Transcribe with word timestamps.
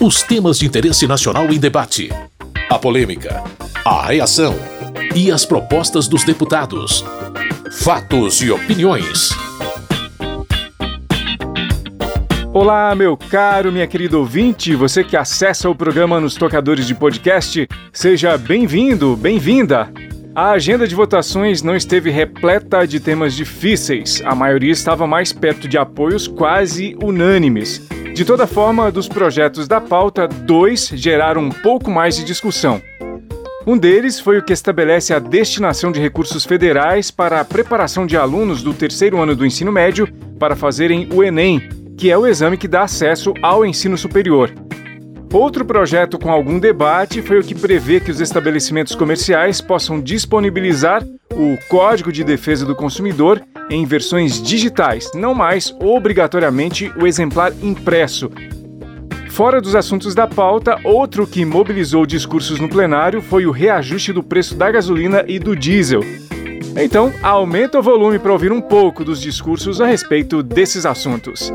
Os 0.00 0.22
temas 0.22 0.60
de 0.60 0.66
interesse 0.66 1.08
nacional 1.08 1.52
em 1.52 1.58
debate, 1.58 2.08
a 2.70 2.78
polêmica, 2.78 3.42
a 3.84 4.06
reação 4.06 4.54
e 5.12 5.28
as 5.28 5.44
propostas 5.44 6.06
dos 6.06 6.22
deputados. 6.22 7.04
Fatos 7.72 8.40
e 8.40 8.48
opiniões. 8.48 9.30
Olá, 12.54 12.94
meu 12.94 13.16
caro, 13.16 13.72
minha 13.72 13.88
querida 13.88 14.16
ouvinte, 14.16 14.72
você 14.76 15.02
que 15.02 15.16
acessa 15.16 15.68
o 15.68 15.74
programa 15.74 16.20
nos 16.20 16.36
tocadores 16.36 16.86
de 16.86 16.94
podcast, 16.94 17.66
seja 17.92 18.38
bem-vindo, 18.38 19.16
bem-vinda. 19.16 19.92
A 20.32 20.52
agenda 20.52 20.86
de 20.86 20.94
votações 20.94 21.60
não 21.60 21.74
esteve 21.74 22.08
repleta 22.08 22.86
de 22.86 23.00
temas 23.00 23.34
difíceis, 23.34 24.22
a 24.24 24.32
maioria 24.32 24.70
estava 24.70 25.08
mais 25.08 25.32
perto 25.32 25.66
de 25.66 25.76
apoios 25.76 26.28
quase 26.28 26.96
unânimes. 27.02 27.82
De 28.18 28.24
toda 28.24 28.48
forma, 28.48 28.90
dos 28.90 29.06
projetos 29.06 29.68
da 29.68 29.80
pauta, 29.80 30.26
dois 30.26 30.90
geraram 30.92 31.40
um 31.40 31.50
pouco 31.50 31.88
mais 31.88 32.16
de 32.16 32.24
discussão. 32.24 32.82
Um 33.64 33.78
deles 33.78 34.18
foi 34.18 34.38
o 34.38 34.44
que 34.44 34.52
estabelece 34.52 35.14
a 35.14 35.20
destinação 35.20 35.92
de 35.92 36.00
recursos 36.00 36.44
federais 36.44 37.12
para 37.12 37.38
a 37.38 37.44
preparação 37.44 38.04
de 38.04 38.16
alunos 38.16 38.60
do 38.60 38.74
terceiro 38.74 39.22
ano 39.22 39.36
do 39.36 39.46
ensino 39.46 39.70
médio 39.70 40.08
para 40.36 40.56
fazerem 40.56 41.08
o 41.12 41.22
Enem, 41.22 41.60
que 41.96 42.10
é 42.10 42.18
o 42.18 42.26
exame 42.26 42.56
que 42.56 42.66
dá 42.66 42.82
acesso 42.82 43.32
ao 43.40 43.64
ensino 43.64 43.96
superior. 43.96 44.52
Outro 45.32 45.64
projeto 45.64 46.18
com 46.18 46.32
algum 46.32 46.58
debate 46.58 47.22
foi 47.22 47.38
o 47.38 47.44
que 47.44 47.54
prevê 47.54 48.00
que 48.00 48.10
os 48.10 48.20
estabelecimentos 48.20 48.96
comerciais 48.96 49.60
possam 49.60 50.00
disponibilizar 50.00 51.04
o 51.30 51.56
Código 51.68 52.10
de 52.10 52.24
Defesa 52.24 52.66
do 52.66 52.74
Consumidor 52.74 53.40
em 53.70 53.84
versões 53.84 54.42
digitais, 54.42 55.10
não 55.14 55.34
mais 55.34 55.74
obrigatoriamente 55.80 56.92
o 56.96 57.06
exemplar 57.06 57.52
impresso. 57.62 58.30
Fora 59.30 59.60
dos 59.60 59.76
assuntos 59.76 60.14
da 60.14 60.26
pauta, 60.26 60.80
outro 60.82 61.26
que 61.26 61.44
mobilizou 61.44 62.04
discursos 62.04 62.58
no 62.58 62.68
plenário 62.68 63.22
foi 63.22 63.46
o 63.46 63.52
reajuste 63.52 64.12
do 64.12 64.22
preço 64.22 64.56
da 64.56 64.70
gasolina 64.70 65.24
e 65.28 65.38
do 65.38 65.54
diesel. 65.54 66.00
Então, 66.76 67.12
aumenta 67.22 67.78
o 67.78 67.82
volume 67.82 68.18
para 68.18 68.32
ouvir 68.32 68.52
um 68.52 68.60
pouco 68.60 69.04
dos 69.04 69.20
discursos 69.20 69.80
a 69.80 69.86
respeito 69.86 70.42
desses 70.42 70.84
assuntos. 70.84 71.52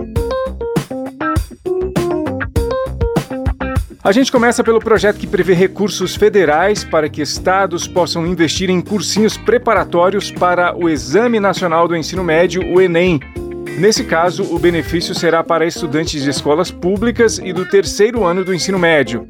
A 4.04 4.12
gente 4.12 4.34
começa 4.34 4.66
pelo 4.66 4.82
projeto 4.82 5.18
que 5.18 5.26
prevê 5.26 5.54
recursos 5.54 6.14
federais 6.14 6.84
para 6.84 7.08
que 7.08 7.22
estados 7.22 7.88
possam 7.88 8.28
investir 8.28 8.70
em 8.70 8.82
cursinhos 8.82 9.38
preparatórios 9.38 10.30
para 10.30 10.76
o 10.76 10.90
Exame 10.90 11.40
Nacional 11.40 11.88
do 11.88 11.96
Ensino 11.96 12.22
Médio, 12.22 12.62
o 12.70 12.82
Enem. 12.82 13.18
Nesse 13.80 14.04
caso, 14.04 14.44
o 14.54 14.60
benefício 14.60 15.16
será 15.16 15.42
para 15.42 15.66
estudantes 15.66 16.22
de 16.22 16.30
escolas 16.30 16.70
públicas 16.70 17.40
e 17.42 17.54
do 17.54 17.66
terceiro 17.66 18.26
ano 18.26 18.44
do 18.44 18.54
ensino 18.54 18.78
médio. 18.78 19.26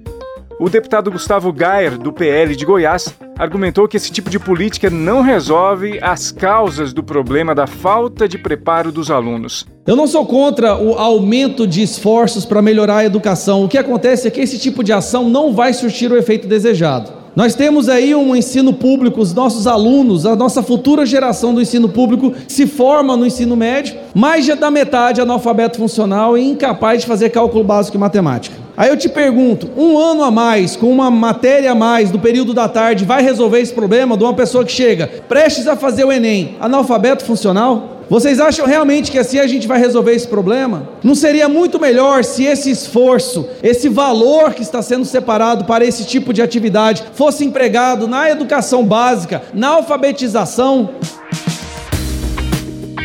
O 0.60 0.68
deputado 0.68 1.12
Gustavo 1.12 1.54
Gayer, 1.54 1.96
do 1.96 2.12
PL 2.12 2.56
de 2.56 2.66
Goiás, 2.66 3.16
argumentou 3.38 3.88
que 3.88 3.98
esse 3.98 4.12
tipo 4.12 4.30
de 4.30 4.40
política 4.40 4.90
não 4.90 5.22
resolve 5.22 6.00
as 6.02 6.32
causas 6.32 6.94
do 6.94 7.04
problema 7.04 7.56
da 7.56 7.68
falta 7.68 8.28
de 8.28 8.38
preparo 8.38 8.92
dos 8.92 9.10
alunos. 9.10 9.66
Eu 9.86 9.96
não 9.96 10.08
sou 10.08 10.26
contra 10.26 10.76
o 10.76 10.94
aumento 10.94 11.68
de 11.68 11.82
esforços 11.82 12.46
para 12.46 12.62
melhorar 12.62 12.98
a 12.98 13.06
educação. 13.06 13.64
O 13.64 13.70
que 13.70 13.78
acontece 13.78 14.28
é 14.28 14.32
que 14.32 14.42
esse 14.42 14.58
tipo 14.58 14.84
de 14.84 14.94
ação 14.94 15.30
não 15.30 15.54
vai 15.54 15.74
surtir 15.74 16.12
o 16.12 16.18
efeito 16.18 16.48
desejado. 16.48 17.23
Nós 17.36 17.56
temos 17.56 17.90
aí 17.90 18.14
um 18.14 18.36
ensino 18.36 18.72
público, 18.72 19.20
os 19.20 19.34
nossos 19.34 19.66
alunos, 19.66 20.24
a 20.24 20.36
nossa 20.36 20.62
futura 20.62 21.04
geração 21.04 21.52
do 21.52 21.60
ensino 21.60 21.90
público 21.90 22.32
se 22.48 22.68
forma 22.68 23.18
no 23.18 23.26
ensino 23.26 23.56
médio, 23.56 23.96
mais 24.14 24.46
da 24.56 24.70
metade 24.70 25.20
é 25.20 25.24
analfabeto 25.24 25.80
funcional 25.80 26.38
e 26.38 26.48
incapaz 26.48 27.02
de 27.02 27.08
fazer 27.08 27.32
cálculo 27.32 27.64
básico 27.64 27.98
e 27.98 28.00
matemática. 28.00 28.56
Aí 28.78 28.90
eu 28.90 28.98
te 28.98 29.10
pergunto: 29.10 29.68
um 29.76 29.98
ano 29.98 30.24
a 30.24 30.30
mais, 30.30 30.76
com 30.76 30.92
uma 30.92 31.10
matéria 31.10 31.72
a 31.72 31.76
mais 31.76 32.12
do 32.12 32.20
período 32.20 32.54
da 32.54 32.70
tarde, 32.70 33.04
vai 33.04 33.24
resolver 33.24 33.60
esse 33.60 33.74
problema 33.74 34.16
de 34.16 34.24
uma 34.24 34.34
pessoa 34.34 34.64
que 34.64 34.72
chega 34.72 35.08
prestes 35.28 35.68
a 35.68 35.76
fazer 35.76 36.04
o 36.04 36.12
Enem, 36.12 36.56
analfabeto 36.60 37.26
funcional? 37.26 38.03
Vocês 38.14 38.40
acham 38.40 38.68
realmente 38.68 39.12
que 39.12 39.18
assim 39.18 39.40
a 39.40 39.48
gente 39.48 39.68
vai 39.68 39.80
resolver 39.80 40.14
esse 40.14 40.28
problema? 40.28 40.88
Não 41.04 41.16
seria 41.16 41.50
muito 41.50 41.80
melhor 41.80 42.24
se 42.24 42.44
esse 42.44 42.70
esforço, 42.70 43.50
esse 43.64 43.90
valor 43.90 44.54
que 44.54 44.62
está 44.62 44.84
sendo 44.84 45.04
separado 45.04 45.66
para 45.66 45.84
esse 45.84 46.06
tipo 46.06 46.32
de 46.32 46.40
atividade 46.40 47.04
fosse 47.16 47.44
empregado 47.44 48.08
na 48.08 48.30
educação 48.30 48.86
básica, 48.86 49.42
na 49.52 49.70
alfabetização? 49.70 50.94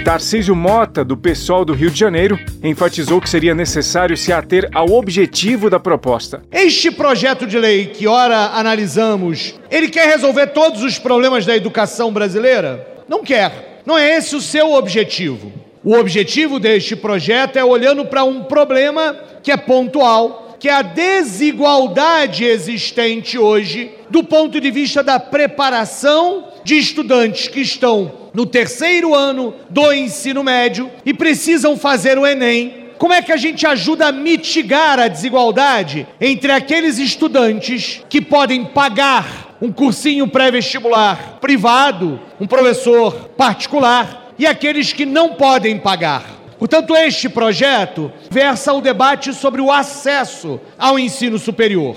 Tarcísio 0.04 0.54
Mota, 0.54 1.02
do 1.02 1.16
PSOL 1.16 1.64
do 1.64 1.72
Rio 1.72 1.90
de 1.90 1.98
Janeiro, 1.98 2.38
enfatizou 2.62 3.18
que 3.18 3.30
seria 3.30 3.54
necessário 3.54 4.14
se 4.14 4.30
ater 4.30 4.68
ao 4.74 4.90
objetivo 4.90 5.70
da 5.70 5.80
proposta. 5.80 6.42
Este 6.52 6.90
projeto 6.90 7.46
de 7.46 7.58
lei 7.58 7.86
que 7.86 8.06
ora 8.06 8.50
analisamos, 8.52 9.54
ele 9.70 9.88
quer 9.88 10.06
resolver 10.06 10.48
todos 10.48 10.82
os 10.82 10.98
problemas 10.98 11.46
da 11.46 11.56
educação 11.56 12.12
brasileira? 12.12 12.86
Não 13.08 13.24
quer. 13.24 13.77
Não 13.88 13.96
é 13.96 14.18
esse 14.18 14.36
o 14.36 14.40
seu 14.42 14.74
objetivo. 14.74 15.50
O 15.82 15.94
objetivo 15.94 16.60
deste 16.60 16.94
projeto 16.94 17.56
é 17.56 17.64
olhando 17.64 18.04
para 18.04 18.22
um 18.22 18.44
problema 18.44 19.16
que 19.42 19.50
é 19.50 19.56
pontual, 19.56 20.58
que 20.60 20.68
é 20.68 20.74
a 20.74 20.82
desigualdade 20.82 22.44
existente 22.44 23.38
hoje 23.38 23.90
do 24.10 24.22
ponto 24.22 24.60
de 24.60 24.70
vista 24.70 25.02
da 25.02 25.18
preparação 25.18 26.48
de 26.62 26.76
estudantes 26.76 27.48
que 27.48 27.60
estão 27.60 28.12
no 28.34 28.44
terceiro 28.44 29.14
ano 29.14 29.54
do 29.70 29.90
ensino 29.90 30.44
médio 30.44 30.90
e 31.02 31.14
precisam 31.14 31.74
fazer 31.74 32.18
o 32.18 32.26
Enem. 32.26 32.90
Como 32.98 33.14
é 33.14 33.22
que 33.22 33.32
a 33.32 33.38
gente 33.38 33.66
ajuda 33.66 34.08
a 34.08 34.12
mitigar 34.12 35.00
a 35.00 35.08
desigualdade 35.08 36.06
entre 36.20 36.52
aqueles 36.52 36.98
estudantes 36.98 38.02
que 38.10 38.20
podem 38.20 38.66
pagar 38.66 39.47
um 39.60 39.72
cursinho 39.72 40.28
pré-vestibular 40.28 41.38
privado, 41.40 42.20
um 42.40 42.46
professor 42.46 43.12
particular, 43.36 44.32
e 44.38 44.46
aqueles 44.46 44.92
que 44.92 45.04
não 45.04 45.34
podem 45.34 45.78
pagar? 45.78 46.24
Portanto, 46.58 46.96
este 46.96 47.28
projeto 47.28 48.10
versa 48.30 48.72
o 48.72 48.80
debate 48.80 49.32
sobre 49.32 49.60
o 49.60 49.70
acesso 49.70 50.60
ao 50.76 50.98
ensino 50.98 51.38
superior. 51.38 51.96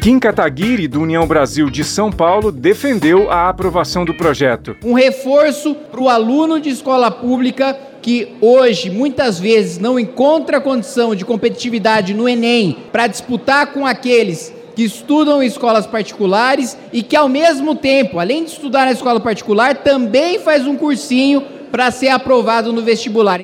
Kim 0.00 0.18
Kataguiri, 0.18 0.88
do 0.88 1.02
União 1.02 1.26
Brasil 1.26 1.68
de 1.68 1.84
São 1.84 2.10
Paulo, 2.10 2.50
defendeu 2.50 3.30
a 3.30 3.48
aprovação 3.48 4.04
do 4.04 4.14
projeto. 4.14 4.74
Um 4.82 4.94
reforço 4.94 5.74
para 5.74 6.00
o 6.00 6.08
aluno 6.08 6.58
de 6.58 6.70
escola 6.70 7.10
pública 7.10 7.78
que 8.00 8.34
hoje 8.40 8.88
muitas 8.88 9.38
vezes 9.38 9.78
não 9.78 9.98
encontra 9.98 10.60
condição 10.60 11.14
de 11.14 11.24
competitividade 11.24 12.14
no 12.14 12.26
Enem 12.26 12.78
para 12.90 13.06
disputar 13.06 13.74
com 13.74 13.86
aqueles 13.86 14.52
que 14.80 14.84
estudam 14.86 15.42
em 15.42 15.46
escolas 15.46 15.86
particulares 15.86 16.74
e 16.90 17.02
que 17.02 17.14
ao 17.14 17.28
mesmo 17.28 17.76
tempo, 17.76 18.18
além 18.18 18.44
de 18.44 18.52
estudar 18.52 18.86
na 18.86 18.92
escola 18.92 19.20
particular, 19.20 19.76
também 19.76 20.38
faz 20.38 20.66
um 20.66 20.74
cursinho 20.74 21.42
para 21.70 21.90
ser 21.90 22.08
aprovado 22.08 22.72
no 22.72 22.80
vestibular. 22.80 23.42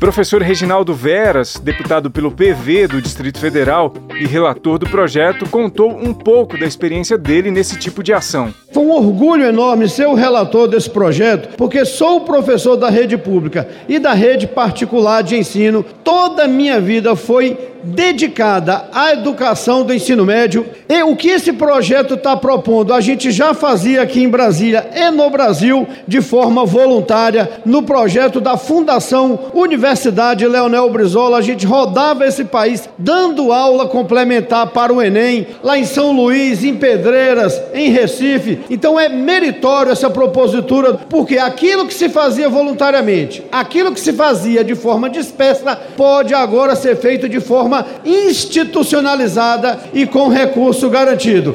Professor 0.00 0.40
Reginaldo 0.40 0.94
Veras, 0.94 1.58
deputado 1.62 2.10
pelo 2.10 2.32
PV 2.32 2.88
do 2.88 3.02
Distrito 3.02 3.38
Federal 3.38 3.92
e 4.20 4.26
relator 4.26 4.78
do 4.78 4.86
projeto, 4.86 5.48
contou 5.48 5.90
um 5.90 6.12
pouco 6.12 6.58
da 6.58 6.66
experiência 6.66 7.18
dele 7.18 7.50
nesse 7.50 7.78
tipo 7.78 8.02
de 8.02 8.12
ação. 8.12 8.52
Foi 8.72 8.84
um 8.84 8.92
orgulho 8.92 9.44
enorme 9.44 9.88
ser 9.88 10.06
o 10.06 10.14
relator 10.14 10.68
desse 10.68 10.90
projeto, 10.90 11.56
porque 11.56 11.84
sou 11.84 12.20
professor 12.20 12.76
da 12.76 12.90
rede 12.90 13.16
pública 13.16 13.68
e 13.88 13.98
da 13.98 14.12
rede 14.12 14.46
particular 14.46 15.22
de 15.22 15.36
ensino. 15.36 15.84
Toda 16.04 16.44
a 16.44 16.48
minha 16.48 16.80
vida 16.80 17.16
foi 17.16 17.56
dedicada 17.86 18.88
à 18.92 19.12
educação 19.12 19.84
do 19.84 19.94
ensino 19.94 20.24
médio. 20.24 20.66
E 20.88 21.02
o 21.02 21.16
que 21.16 21.28
esse 21.28 21.52
projeto 21.52 22.14
está 22.14 22.36
propondo, 22.36 22.92
a 22.92 23.00
gente 23.00 23.30
já 23.30 23.54
fazia 23.54 24.02
aqui 24.02 24.22
em 24.22 24.28
Brasília 24.28 24.88
e 24.94 25.10
no 25.10 25.30
Brasil 25.30 25.86
de 26.06 26.20
forma 26.20 26.64
voluntária, 26.64 27.48
no 27.64 27.82
projeto 27.82 28.40
da 28.40 28.56
Fundação 28.56 29.38
Universidade 29.54 30.46
Leonel 30.46 30.90
Brizola. 30.90 31.38
A 31.38 31.42
gente 31.42 31.66
rodava 31.66 32.26
esse 32.26 32.44
país 32.44 32.88
dando 32.98 33.52
aula 33.52 33.86
complementar 34.06 34.68
para 34.68 34.92
o 34.92 35.02
Enem, 35.02 35.46
lá 35.62 35.76
em 35.76 35.84
São 35.84 36.12
Luís, 36.12 36.62
em 36.62 36.76
Pedreiras, 36.76 37.60
em 37.74 37.90
Recife. 37.90 38.60
Então 38.70 38.98
é 38.98 39.08
meritório 39.08 39.90
essa 39.90 40.08
propositura, 40.08 40.94
porque 40.94 41.38
aquilo 41.38 41.86
que 41.86 41.94
se 41.94 42.08
fazia 42.08 42.48
voluntariamente, 42.48 43.42
aquilo 43.50 43.92
que 43.92 44.00
se 44.00 44.12
fazia 44.12 44.62
de 44.62 44.74
forma 44.74 45.10
dispersa, 45.10 45.76
pode 45.96 46.32
agora 46.32 46.76
ser 46.76 46.96
feito 46.96 47.28
de 47.28 47.40
forma 47.40 47.66
forma 47.66 47.86
institucionalizada 48.04 49.80
e 49.92 50.06
com 50.06 50.28
recurso 50.28 50.88
garantido. 50.88 51.52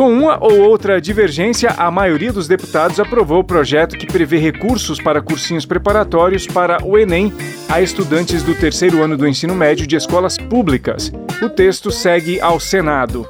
Com 0.00 0.14
uma 0.14 0.42
ou 0.42 0.60
outra 0.60 0.98
divergência, 0.98 1.74
a 1.76 1.90
maioria 1.90 2.32
dos 2.32 2.48
deputados 2.48 2.98
aprovou 2.98 3.40
o 3.40 3.44
projeto 3.44 3.98
que 3.98 4.06
prevê 4.06 4.38
recursos 4.38 4.98
para 4.98 5.20
cursinhos 5.20 5.66
preparatórios 5.66 6.46
para 6.46 6.82
o 6.82 6.96
Enem 6.96 7.30
a 7.68 7.82
estudantes 7.82 8.42
do 8.42 8.54
terceiro 8.54 9.04
ano 9.04 9.14
do 9.14 9.28
ensino 9.28 9.54
médio 9.54 9.86
de 9.86 9.96
escolas 9.96 10.38
públicas. 10.38 11.12
O 11.42 11.50
texto 11.50 11.90
segue 11.90 12.40
ao 12.40 12.58
Senado. 12.58 13.28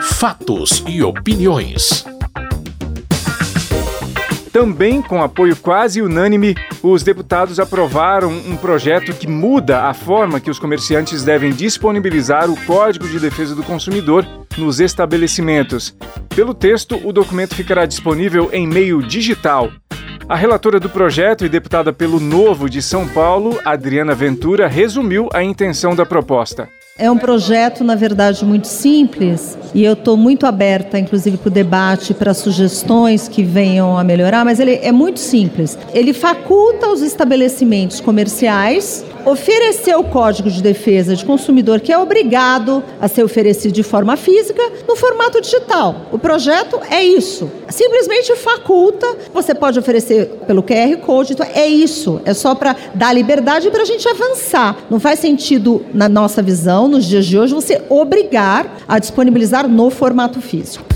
Fatos 0.00 0.84
e 0.86 1.02
opiniões. 1.02 2.04
Também 4.52 5.00
com 5.00 5.22
apoio 5.22 5.56
quase 5.56 6.02
unânime, 6.02 6.54
os 6.82 7.02
deputados 7.02 7.58
aprovaram 7.58 8.30
um 8.30 8.54
projeto 8.54 9.14
que 9.14 9.26
muda 9.26 9.84
a 9.84 9.94
forma 9.94 10.40
que 10.40 10.50
os 10.50 10.58
comerciantes 10.58 11.24
devem 11.24 11.52
disponibilizar 11.52 12.50
o 12.50 12.66
Código 12.66 13.08
de 13.08 13.18
Defesa 13.18 13.54
do 13.54 13.62
Consumidor 13.62 14.26
nos 14.58 14.78
estabelecimentos. 14.78 15.96
Pelo 16.36 16.52
texto, 16.52 17.00
o 17.02 17.14
documento 17.14 17.54
ficará 17.54 17.86
disponível 17.86 18.50
em 18.52 18.66
meio 18.66 19.02
digital. 19.02 19.72
A 20.28 20.36
relatora 20.36 20.78
do 20.78 20.90
projeto 20.90 21.46
e 21.46 21.48
deputada 21.48 21.90
pelo 21.90 22.20
Novo 22.20 22.68
de 22.68 22.82
São 22.82 23.08
Paulo, 23.08 23.58
Adriana 23.64 24.14
Ventura, 24.14 24.68
resumiu 24.68 25.30
a 25.32 25.42
intenção 25.42 25.96
da 25.96 26.04
proposta. 26.04 26.68
É 26.98 27.10
um 27.10 27.16
projeto, 27.16 27.82
na 27.82 27.94
verdade, 27.94 28.44
muito 28.44 28.68
simples 28.68 29.56
e 29.74 29.82
eu 29.82 29.94
estou 29.94 30.14
muito 30.14 30.46
aberta, 30.46 30.98
inclusive, 30.98 31.38
para 31.38 31.48
o 31.48 31.50
debate, 31.50 32.12
para 32.12 32.34
sugestões 32.34 33.28
que 33.28 33.42
venham 33.42 33.96
a 33.96 34.04
melhorar, 34.04 34.44
mas 34.44 34.60
ele 34.60 34.74
é 34.74 34.92
muito 34.92 35.18
simples. 35.18 35.78
Ele 35.94 36.12
faculta 36.12 36.88
os 36.88 37.00
estabelecimentos 37.00 37.98
comerciais 37.98 39.04
oferecer 39.24 39.96
o 39.96 40.04
Código 40.04 40.50
de 40.50 40.62
Defesa 40.62 41.14
de 41.14 41.24
Consumidor, 41.24 41.80
que 41.80 41.92
é 41.92 41.98
obrigado 41.98 42.82
a 43.00 43.08
ser 43.08 43.22
oferecido 43.22 43.72
de 43.72 43.82
forma 43.82 44.16
física, 44.16 44.62
no 44.86 44.96
formato 44.96 45.40
digital. 45.40 45.94
O 46.10 46.18
projeto 46.18 46.80
é 46.90 47.02
isso. 47.02 47.50
Simplesmente 47.68 48.34
faculta, 48.36 49.06
você 49.32 49.54
pode 49.54 49.78
oferecer 49.78 50.26
pelo 50.46 50.62
QR 50.62 50.96
Code, 50.98 51.34
então 51.34 51.46
é 51.54 51.66
isso. 51.66 52.20
É 52.24 52.34
só 52.34 52.54
para 52.54 52.76
dar 52.94 53.12
liberdade 53.12 53.70
para 53.70 53.82
a 53.82 53.86
gente 53.86 54.08
avançar. 54.08 54.76
Não 54.90 54.98
faz 54.98 55.20
sentido, 55.20 55.84
na 55.94 56.08
nossa 56.08 56.42
visão, 56.42 56.81
nos 56.88 57.04
dias 57.04 57.26
de 57.26 57.38
hoje, 57.38 57.54
você 57.54 57.82
obrigar 57.88 58.78
a 58.86 58.98
disponibilizar 58.98 59.68
no 59.68 59.90
formato 59.90 60.40
físico. 60.40 60.92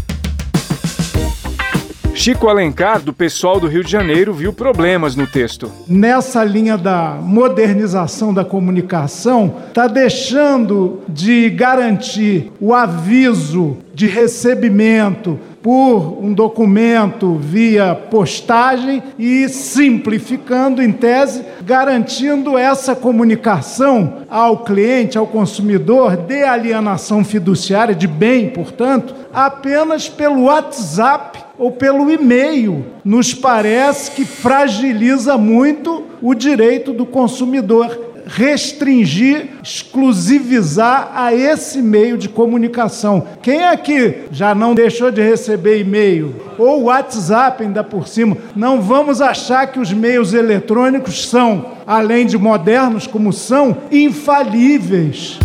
Chico 2.17 2.49
Alencar, 2.49 3.03
do 3.03 3.13
pessoal 3.13 3.61
do 3.61 3.69
Rio 3.69 3.85
de 3.85 3.93
Janeiro, 3.93 4.33
viu 4.33 4.51
problemas 4.51 5.15
no 5.15 5.27
texto. 5.27 5.71
Nessa 5.87 6.43
linha 6.43 6.79
da 6.79 7.19
modernização 7.23 8.33
da 8.33 8.43
comunicação, 8.43 9.55
está 9.69 9.87
deixando 9.87 11.03
de 11.07 11.51
garantir 11.51 12.51
o 12.59 12.73
aviso 12.73 13.77
de 13.95 14.07
recebimento 14.07 15.39
por 15.67 16.25
um 16.25 16.33
documento 16.33 17.35
via 17.35 17.93
postagem 17.93 19.03
e 19.19 19.49
simplificando, 19.49 20.81
em 20.81 20.93
tese, 20.93 21.45
garantindo 21.65 22.57
essa 22.57 22.95
comunicação 22.95 24.19
ao 24.31 24.59
cliente, 24.59 25.19
ao 25.19 25.27
consumidor, 25.27 26.17
de 26.17 26.45
alienação 26.45 27.25
fiduciária, 27.25 27.97
de 27.97 28.07
bem, 28.07 28.49
portanto, 28.51 29.13
apenas 29.35 30.09
pelo 30.09 30.45
WhatsApp 30.45 31.45
ou 31.59 31.73
pelo 31.73 32.09
e-mail. 32.13 32.87
Nos 33.05 33.35
parece 33.35 34.13
que 34.13 34.25
fragiliza 34.25 35.37
muito 35.37 36.05
o 36.23 36.33
direito 36.33 36.93
do 36.93 37.05
consumidor 37.05 38.06
restringir, 38.27 39.49
exclusivizar 39.63 41.13
a 41.15 41.33
esse 41.33 41.81
meio 41.81 42.19
de 42.19 42.29
comunicação. 42.29 43.27
Quem 43.41 43.65
aqui 43.65 44.25
já 44.31 44.55
não 44.55 44.75
deixou 44.75 45.11
de 45.11 45.23
receber 45.23 45.81
e-mail 45.81 46.35
ou 46.59 46.85
WhatsApp 46.85 47.63
ainda 47.63 47.85
por 47.85 48.09
cima? 48.09 48.37
Não 48.55 48.83
vamos 48.83 49.21
achar 49.21 49.69
que 49.69 49.79
os 49.79 49.93
meios 49.93 50.35
eletrônicos 50.35 51.29
são, 51.29 51.73
além 51.87 52.27
de 52.27 52.37
modernos 52.37 53.07
como 53.07 53.33
são, 53.33 53.77
infalíveis. 53.91 55.39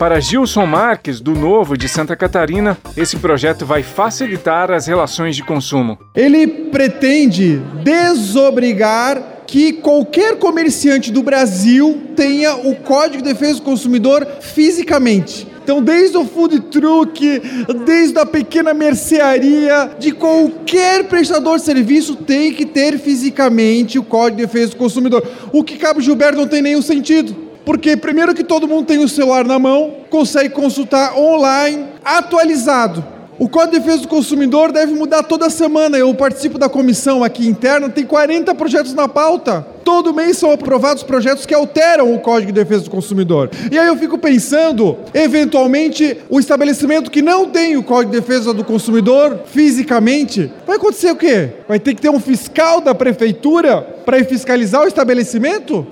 Para 0.00 0.18
Gilson 0.18 0.64
Marques, 0.64 1.20
do 1.20 1.34
Novo 1.34 1.76
de 1.76 1.86
Santa 1.86 2.16
Catarina, 2.16 2.74
esse 2.96 3.18
projeto 3.18 3.66
vai 3.66 3.82
facilitar 3.82 4.70
as 4.70 4.86
relações 4.86 5.36
de 5.36 5.42
consumo. 5.42 5.98
Ele 6.14 6.46
pretende 6.46 7.60
desobrigar 7.84 9.39
que 9.50 9.72
qualquer 9.72 10.36
comerciante 10.36 11.10
do 11.10 11.24
Brasil 11.24 12.02
tenha 12.14 12.54
o 12.54 12.76
Código 12.76 13.20
de 13.20 13.30
Defesa 13.30 13.54
do 13.54 13.62
Consumidor 13.62 14.24
fisicamente. 14.40 15.44
Então, 15.64 15.82
desde 15.82 16.16
o 16.16 16.24
food 16.24 16.60
truck, 16.60 17.42
desde 17.84 18.16
a 18.20 18.24
pequena 18.24 18.72
mercearia, 18.72 19.90
de 19.98 20.12
qualquer 20.12 21.08
prestador 21.08 21.58
de 21.58 21.64
serviço 21.64 22.14
tem 22.14 22.52
que 22.54 22.64
ter 22.64 22.96
fisicamente 23.00 23.98
o 23.98 24.04
Código 24.04 24.36
de 24.36 24.46
Defesa 24.46 24.70
do 24.70 24.76
Consumidor. 24.76 25.28
O 25.52 25.64
que 25.64 25.76
Cabo 25.76 26.00
Gilberto 26.00 26.38
não 26.38 26.46
tem 26.46 26.62
nenhum 26.62 26.80
sentido. 26.80 27.34
Porque, 27.64 27.96
primeiro, 27.96 28.32
que 28.32 28.44
todo 28.44 28.68
mundo 28.68 28.86
tem 28.86 28.98
o 28.98 29.08
celular 29.08 29.44
na 29.44 29.58
mão, 29.58 29.96
consegue 30.08 30.50
consultar 30.50 31.18
online, 31.18 31.86
atualizado. 32.04 33.04
O 33.40 33.48
Código 33.48 33.72
de 33.72 33.78
Defesa 33.78 34.02
do 34.02 34.08
Consumidor 34.08 34.70
deve 34.70 34.92
mudar 34.92 35.22
toda 35.22 35.48
semana. 35.48 35.96
Eu 35.96 36.14
participo 36.14 36.58
da 36.58 36.68
comissão 36.68 37.24
aqui 37.24 37.48
interna, 37.48 37.88
tem 37.88 38.04
40 38.04 38.54
projetos 38.54 38.92
na 38.92 39.08
pauta. 39.08 39.66
Todo 39.82 40.12
mês 40.12 40.36
são 40.36 40.52
aprovados 40.52 41.02
projetos 41.02 41.46
que 41.46 41.54
alteram 41.54 42.14
o 42.14 42.20
Código 42.20 42.52
de 42.52 42.62
Defesa 42.62 42.84
do 42.84 42.90
Consumidor. 42.90 43.48
E 43.72 43.78
aí 43.78 43.86
eu 43.86 43.96
fico 43.96 44.18
pensando, 44.18 44.98
eventualmente, 45.14 46.18
o 46.28 46.38
estabelecimento 46.38 47.10
que 47.10 47.22
não 47.22 47.48
tem 47.48 47.78
o 47.78 47.82
Código 47.82 48.12
de 48.12 48.20
Defesa 48.20 48.52
do 48.52 48.62
Consumidor 48.62 49.40
fisicamente, 49.46 50.52
vai 50.66 50.76
acontecer 50.76 51.10
o 51.10 51.16
quê? 51.16 51.48
Vai 51.66 51.80
ter 51.80 51.94
que 51.94 52.02
ter 52.02 52.10
um 52.10 52.20
fiscal 52.20 52.82
da 52.82 52.94
prefeitura 52.94 53.80
para 54.04 54.22
fiscalizar 54.22 54.82
o 54.82 54.86
estabelecimento? 54.86 55.86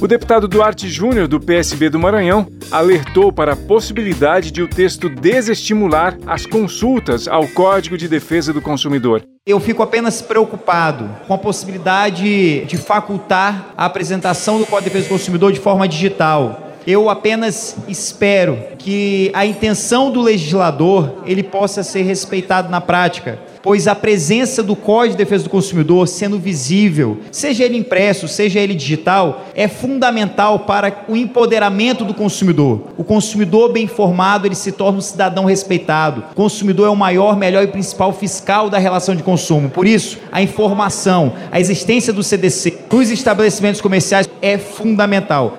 O 0.00 0.08
deputado 0.08 0.48
Duarte 0.48 0.88
Júnior, 0.88 1.28
do 1.28 1.38
PSB 1.38 1.90
do 1.90 1.98
Maranhão, 1.98 2.46
alertou 2.70 3.30
para 3.30 3.52
a 3.52 3.56
possibilidade 3.56 4.50
de 4.50 4.62
o 4.62 4.66
texto 4.66 5.10
desestimular 5.10 6.16
as 6.26 6.46
consultas 6.46 7.28
ao 7.28 7.46
Código 7.48 7.98
de 7.98 8.08
Defesa 8.08 8.50
do 8.50 8.62
Consumidor. 8.62 9.22
Eu 9.46 9.60
fico 9.60 9.82
apenas 9.82 10.22
preocupado 10.22 11.10
com 11.26 11.34
a 11.34 11.38
possibilidade 11.38 12.64
de 12.64 12.78
facultar 12.78 13.74
a 13.76 13.84
apresentação 13.84 14.58
do 14.58 14.64
Código 14.64 14.88
de 14.88 14.94
Defesa 14.94 15.04
do 15.04 15.18
Consumidor 15.18 15.52
de 15.52 15.60
forma 15.60 15.86
digital. 15.86 16.68
Eu 16.86 17.10
apenas 17.10 17.76
espero 17.86 18.58
que 18.78 19.30
a 19.34 19.44
intenção 19.44 20.10
do 20.10 20.22
legislador 20.22 21.22
ele 21.26 21.42
possa 21.42 21.82
ser 21.82 22.02
respeitado 22.04 22.70
na 22.70 22.80
prática 22.80 23.38
pois 23.62 23.86
a 23.86 23.94
presença 23.94 24.62
do 24.62 24.74
Código 24.76 25.16
de 25.16 25.24
Defesa 25.24 25.44
do 25.44 25.50
Consumidor 25.50 26.08
sendo 26.08 26.38
visível, 26.38 27.18
seja 27.30 27.64
ele 27.64 27.76
impresso, 27.76 28.28
seja 28.28 28.60
ele 28.60 28.74
digital, 28.74 29.46
é 29.54 29.68
fundamental 29.68 30.60
para 30.60 31.04
o 31.08 31.16
empoderamento 31.16 32.04
do 32.04 32.14
consumidor. 32.14 32.88
O 32.96 33.04
consumidor 33.04 33.72
bem 33.72 33.84
informado, 33.84 34.46
ele 34.46 34.54
se 34.54 34.72
torna 34.72 34.98
um 34.98 35.02
cidadão 35.02 35.44
respeitado. 35.44 36.24
O 36.32 36.34
consumidor 36.34 36.86
é 36.86 36.90
o 36.90 36.96
maior, 36.96 37.36
melhor 37.36 37.62
e 37.64 37.68
principal 37.68 38.12
fiscal 38.12 38.70
da 38.70 38.78
relação 38.78 39.14
de 39.14 39.22
consumo. 39.22 39.70
Por 39.70 39.86
isso, 39.86 40.18
a 40.30 40.42
informação, 40.42 41.32
a 41.50 41.58
existência 41.58 42.12
do 42.12 42.22
CDC 42.22 42.78
nos 42.90 43.10
estabelecimentos 43.10 43.80
comerciais 43.80 44.28
é 44.42 44.58
fundamental. 44.58 45.58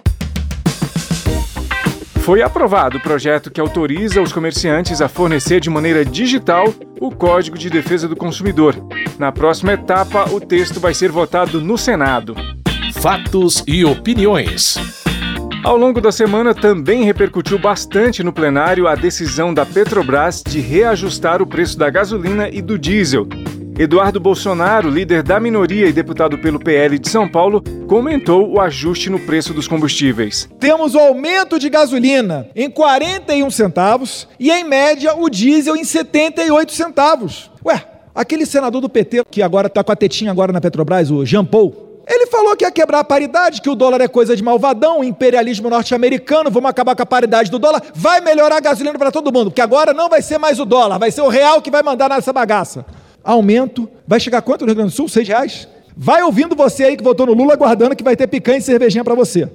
Foi 2.22 2.44
aprovado 2.44 2.98
o 2.98 3.02
projeto 3.02 3.50
que 3.50 3.60
autoriza 3.60 4.22
os 4.22 4.32
comerciantes 4.32 5.02
a 5.02 5.08
fornecer 5.08 5.60
de 5.60 5.72
maneira 5.72 6.06
digital 6.06 6.66
o 7.02 7.10
Código 7.10 7.58
de 7.58 7.68
Defesa 7.68 8.08
do 8.08 8.16
Consumidor. 8.16 8.76
Na 9.18 9.32
próxima 9.32 9.74
etapa, 9.74 10.30
o 10.32 10.40
texto 10.40 10.80
vai 10.80 10.94
ser 10.94 11.12
votado 11.12 11.60
no 11.60 11.76
Senado. 11.76 12.36
Fatos 12.94 13.64
e 13.68 13.84
opiniões. 13.84 14.78
Ao 15.64 15.76
longo 15.76 16.00
da 16.00 16.12
semana, 16.12 16.54
também 16.54 17.04
repercutiu 17.04 17.58
bastante 17.58 18.22
no 18.24 18.32
plenário 18.32 18.88
a 18.88 18.94
decisão 18.94 19.52
da 19.52 19.66
Petrobras 19.66 20.44
de 20.46 20.60
reajustar 20.60 21.42
o 21.42 21.48
preço 21.48 21.76
da 21.76 21.90
gasolina 21.90 22.48
e 22.50 22.62
do 22.62 22.78
diesel. 22.78 23.28
Eduardo 23.78 24.20
Bolsonaro, 24.20 24.90
líder 24.90 25.24
da 25.24 25.40
minoria 25.40 25.88
e 25.88 25.94
deputado 25.94 26.38
pelo 26.38 26.60
PL 26.60 27.00
de 27.00 27.10
São 27.10 27.28
Paulo, 27.28 27.64
comentou 27.88 28.52
o 28.52 28.60
ajuste 28.60 29.10
no 29.10 29.20
preço 29.20 29.54
dos 29.54 29.68
combustíveis. 29.68 30.48
Temos 30.60 30.94
o 30.94 31.00
aumento 31.00 31.58
de 31.58 31.70
gasolina 31.70 32.48
em 32.56 32.70
41 32.70 33.50
centavos 33.50 34.28
e, 34.40 34.52
em 34.52 34.64
média, 34.64 35.16
o 35.16 35.30
diesel 35.30 35.76
em 35.76 35.84
78 35.84 36.72
centavos. 36.74 37.50
Ué, 37.66 37.84
aquele 38.14 38.46
senador 38.46 38.82
do 38.82 38.90
PT 38.90 39.24
que 39.32 39.42
agora 39.42 39.68
está 39.68 39.84
com 39.84 39.92
a 39.92 39.96
tetinha 39.96 40.32
agora 40.32 40.52
na 40.52 40.62
Petrobras, 40.62 41.10
o 41.10 41.26
Jean 41.26 41.46
Paul, 41.46 42.04
ele 42.08 42.28
falou 42.28 42.56
que 42.58 42.66
ia 42.66 42.72
quebrar 42.72 43.00
a 43.00 43.04
paridade, 43.06 43.62
que 43.62 43.70
o 43.70 43.76
dólar 43.76 44.02
é 44.02 44.08
coisa 44.08 44.36
de 44.36 44.44
malvadão, 44.44 45.04
imperialismo 45.04 45.70
norte-americano, 45.70 46.52
vamos 46.52 46.70
acabar 46.70 46.96
com 46.96 47.04
a 47.04 47.06
paridade 47.06 47.50
do 47.50 47.58
dólar, 47.58 47.82
vai 47.96 48.20
melhorar 48.20 48.58
a 48.58 48.60
gasolina 48.60 49.00
para 49.00 49.12
todo 49.12 49.32
mundo, 49.32 49.50
porque 49.50 49.62
agora 49.62 49.94
não 49.94 50.10
vai 50.10 50.22
ser 50.22 50.38
mais 50.38 50.60
o 50.60 50.66
dólar, 50.66 50.98
vai 50.98 51.10
ser 51.10 51.22
o 51.22 51.30
real 51.30 51.62
que 51.62 51.72
vai 51.72 51.82
mandar 51.82 52.10
nessa 52.10 52.34
bagaça 52.34 52.86
aumento. 53.24 53.90
Vai 54.08 54.20
chegar 54.20 54.42
quanto 54.42 54.62
no 54.62 54.68
Rio 54.68 54.76
Grande 54.76 54.92
do 54.92 54.96
Sul? 54.96 55.08
Seis 55.08 55.28
reais? 55.28 55.68
Vai 55.96 56.22
ouvindo 56.24 56.56
você 56.56 56.84
aí 56.84 56.98
que 56.98 57.04
votou 57.04 57.26
no 57.26 57.34
Lula, 57.34 57.54
aguardando 57.54 57.96
que 57.96 58.04
vai 58.04 58.16
ter 58.16 58.28
picanha 58.28 58.58
e 58.58 58.62
cervejinha 58.62 59.04
para 59.04 59.16
você. 59.16 59.48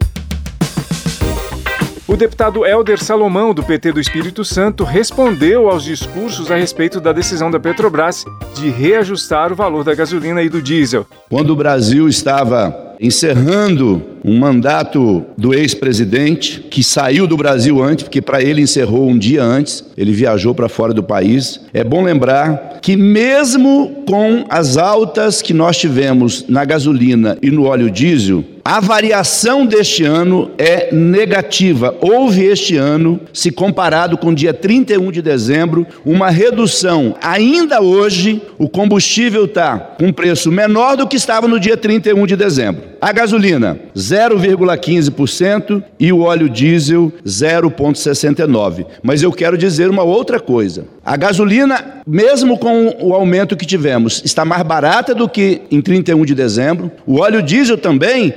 O 2.08 2.16
deputado 2.16 2.64
Helder 2.64 3.02
Salomão, 3.02 3.52
do 3.52 3.64
PT 3.64 3.92
do 3.92 4.00
Espírito 4.00 4.44
Santo, 4.44 4.85
respondeu 4.85 5.68
aos 5.68 5.82
discursos 5.82 6.52
a 6.52 6.56
respeito 6.56 7.00
da 7.00 7.12
decisão 7.12 7.50
da 7.50 7.58
Petrobras 7.58 8.25
de 8.54 8.70
reajustar 8.70 9.52
o 9.52 9.56
valor 9.56 9.82
da 9.82 9.92
gasolina 9.92 10.40
e 10.40 10.49
do 10.49 10.62
diesel. 10.62 11.04
Quando 11.28 11.50
o 11.50 11.56
Brasil 11.56 12.08
estava 12.08 12.86
encerrando 13.00 14.02
um 14.24 14.38
mandato 14.38 15.24
do 15.36 15.54
ex-presidente 15.54 16.60
que 16.70 16.82
saiu 16.82 17.26
do 17.26 17.36
Brasil 17.36 17.82
antes, 17.82 18.02
porque 18.04 18.20
para 18.20 18.42
ele 18.42 18.62
encerrou 18.62 19.08
um 19.08 19.16
dia 19.16 19.42
antes, 19.42 19.84
ele 19.96 20.12
viajou 20.12 20.54
para 20.54 20.68
fora 20.68 20.92
do 20.92 21.02
país. 21.02 21.60
É 21.72 21.84
bom 21.84 22.02
lembrar 22.02 22.78
que 22.82 22.96
mesmo 22.96 24.04
com 24.06 24.44
as 24.48 24.76
altas 24.76 25.40
que 25.42 25.54
nós 25.54 25.76
tivemos 25.76 26.44
na 26.48 26.64
gasolina 26.64 27.38
e 27.42 27.50
no 27.50 27.64
óleo 27.64 27.90
diesel, 27.90 28.44
a 28.66 28.80
variação 28.80 29.64
deste 29.64 30.02
ano 30.02 30.50
é 30.58 30.92
negativa. 30.92 31.94
Houve 32.00 32.42
este 32.46 32.76
ano, 32.76 33.20
se 33.32 33.52
comparado 33.52 34.18
com 34.18 34.30
o 34.30 34.35
dia 34.35 34.52
31 34.52 35.12
de 35.12 35.23
dezembro, 35.23 35.87
uma 36.04 36.30
redução. 36.30 37.14
Ainda 37.23 37.80
hoje, 37.80 38.42
o 38.58 38.68
combustível 38.68 39.44
está 39.44 39.78
com 39.78 40.12
preço 40.12 40.50
menor 40.50 40.96
do 40.96 41.06
que 41.06 41.14
estava 41.14 41.46
no 41.46 41.61
dia 41.61 41.76
31 41.76 42.26
de 42.26 42.35
dezembro. 42.35 42.82
A 43.00 43.12
gasolina, 43.12 43.78
0,15% 43.94 45.80
e 46.00 46.12
o 46.12 46.23
óleo 46.23 46.49
diesel, 46.49 47.12
0,69%. 47.25 48.85
Mas 49.00 49.23
eu 49.23 49.30
quero 49.30 49.56
dizer 49.56 49.88
uma 49.88 50.02
outra 50.02 50.40
coisa. 50.40 50.87
A 51.06 51.16
gasolina, 51.16 52.02
mesmo 52.04 52.58
com 52.58 52.96
o 53.00 53.14
aumento 53.14 53.56
que 53.56 53.64
tivemos, 53.64 54.20
está 54.25 54.44
mais 54.44 54.64
barata 54.64 55.14
do 55.14 55.28
que 55.28 55.62
em 55.70 55.80
31 55.80 56.25
de 56.25 56.34
dezembro. 56.34 56.90
O 57.06 57.20
óleo 57.20 57.40
diesel 57.40 57.78
também 57.78 58.34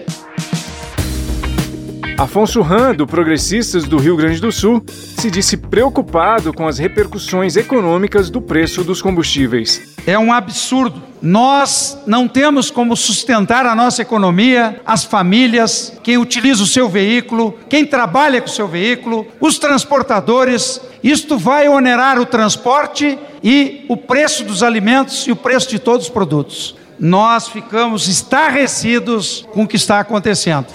Afonso 2.19 2.59
Ram, 2.61 2.93
do 2.93 3.07
Progressistas 3.07 3.85
do 3.85 3.95
Rio 3.95 4.17
Grande 4.17 4.41
do 4.41 4.51
Sul, 4.51 4.83
se 4.89 5.31
disse 5.31 5.55
preocupado 5.55 6.51
com 6.51 6.67
as 6.67 6.77
repercussões 6.77 7.55
econômicas 7.55 8.29
do 8.29 8.41
preço 8.41 8.83
dos 8.83 9.01
combustíveis. 9.01 9.95
É 10.05 10.19
um 10.19 10.33
absurdo. 10.33 11.01
Nós 11.21 11.97
não 12.05 12.27
temos 12.27 12.69
como 12.69 12.93
sustentar 12.97 13.65
a 13.65 13.73
nossa 13.73 14.01
economia, 14.01 14.81
as 14.85 15.05
famílias, 15.05 15.93
quem 16.03 16.17
utiliza 16.17 16.61
o 16.61 16.67
seu 16.67 16.89
veículo, 16.89 17.57
quem 17.69 17.85
trabalha 17.85 18.41
com 18.41 18.47
o 18.47 18.51
seu 18.51 18.67
veículo, 18.67 19.25
os 19.39 19.57
transportadores. 19.57 20.81
Isto 21.01 21.37
vai 21.37 21.69
onerar 21.69 22.19
o 22.19 22.25
transporte 22.25 23.17
e 23.41 23.85
o 23.87 23.95
preço 23.95 24.43
dos 24.43 24.61
alimentos 24.61 25.25
e 25.25 25.31
o 25.31 25.37
preço 25.37 25.69
de 25.69 25.79
todos 25.79 26.07
os 26.07 26.11
produtos. 26.11 26.75
Nós 26.99 27.47
ficamos 27.47 28.09
estarrecidos 28.09 29.47
com 29.53 29.63
o 29.63 29.67
que 29.67 29.77
está 29.77 30.01
acontecendo. 30.01 30.67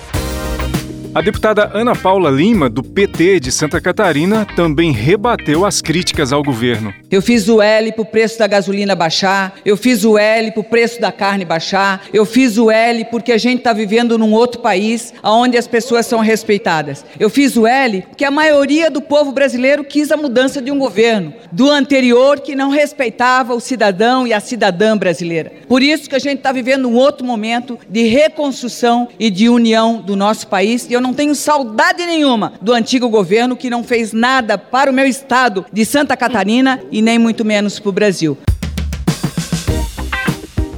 A 1.15 1.21
deputada 1.21 1.71
Ana 1.73 1.95
Paula 1.95 2.29
Lima, 2.29 2.69
do 2.69 2.83
PT 2.83 3.39
de 3.39 3.53
Santa 3.53 3.81
Catarina, 3.81 4.45
também 4.57 4.91
rebateu 4.91 5.65
as 5.65 5.81
críticas 5.81 6.33
ao 6.33 6.43
governo. 6.43 6.93
Eu 7.09 7.23
fiz 7.23 7.49
o 7.49 7.63
L 7.63 7.93
para 7.93 8.03
o 8.03 8.05
preço 8.05 8.37
da 8.37 8.49
gasolina 8.49 8.97
baixar, 8.97 9.55
eu 9.65 9.77
fiz 9.77 10.05
o 10.05 10.19
L 10.19 10.51
para 10.51 10.61
o 10.61 10.65
preço 10.65 11.01
da 11.01 11.13
carne 11.13 11.45
baixar, 11.45 12.03
eu 12.13 12.25
fiz 12.25 12.59
o 12.59 12.69
L 12.69 13.05
porque 13.05 13.31
a 13.31 13.39
gente 13.39 13.59
está 13.59 13.73
vivendo 13.73 14.19
num 14.19 14.33
outro 14.33 14.61
país 14.61 15.15
onde 15.23 15.57
as 15.57 15.69
pessoas 15.69 16.05
são 16.05 16.19
respeitadas. 16.19 17.07
Eu 17.17 17.31
fiz 17.31 17.57
o 17.57 17.65
L 17.65 18.03
porque 18.09 18.25
a 18.25 18.31
maioria 18.33 18.91
do 18.91 19.01
povo 19.01 19.31
brasileiro 19.31 19.85
quis 19.85 20.11
a 20.11 20.17
mudança 20.17 20.61
de 20.61 20.73
um 20.73 20.79
governo, 20.81 21.33
do 21.53 21.71
anterior 21.71 22.41
que 22.41 22.57
não 22.57 22.71
respeitava 22.71 23.55
o 23.55 23.61
cidadão 23.61 24.27
e 24.27 24.33
a 24.33 24.41
cidadã 24.41 24.99
brasileira. 24.99 25.53
Por 25.69 25.81
isso 25.81 26.09
que 26.09 26.17
a 26.17 26.19
gente 26.19 26.39
está 26.39 26.51
vivendo 26.51 26.89
um 26.89 26.97
outro 26.97 27.25
momento 27.25 27.79
de 27.89 28.03
reconstrução 28.03 29.07
e 29.17 29.31
de 29.31 29.49
união 29.49 30.01
do 30.01 30.17
nosso 30.17 30.49
país. 30.49 30.91
E 30.91 30.93
eu 30.93 31.04
não 31.05 31.13
tenho 31.13 31.35
saudade 31.35 32.07
nenhuma 32.07 32.55
do 32.63 32.73
antigo 32.73 33.11
governo 33.11 33.55
que 33.55 33.69
não 33.69 33.85
fez 33.85 34.15
nada 34.15 34.57
para 34.57 34.91
o 34.91 34.95
meu 34.95 35.05
estado 35.05 35.67
de 35.71 35.85
Santa 35.85 36.17
Catarina 36.17 36.81
e 36.91 37.03
nem 37.03 37.19
muito 37.19 37.45
menos 37.45 37.79
para 37.79 37.91
o 37.91 37.93
Brasil. 37.93 38.39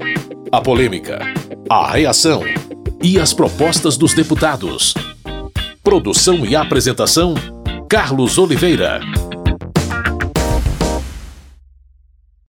A 0.53 0.61
polêmica, 0.61 1.19
a 1.69 1.91
reação 1.91 2.43
e 3.03 3.19
as 3.19 3.33
propostas 3.33 3.97
dos 3.97 4.13
deputados. 4.13 4.93
Produção 5.83 6.45
e 6.45 6.55
apresentação: 6.55 7.35
Carlos 7.89 8.37
Oliveira. 8.37 9.01